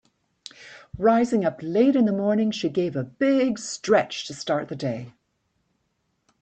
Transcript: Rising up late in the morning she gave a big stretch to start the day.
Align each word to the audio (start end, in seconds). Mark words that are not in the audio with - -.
Rising 0.97 1.45
up 1.45 1.59
late 1.61 1.95
in 1.95 2.05
the 2.05 2.11
morning 2.11 2.49
she 2.49 2.69
gave 2.69 2.95
a 2.95 3.03
big 3.03 3.59
stretch 3.59 4.25
to 4.25 4.33
start 4.33 4.67
the 4.67 4.75
day. 4.75 5.13